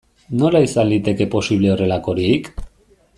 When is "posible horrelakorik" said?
1.35-2.51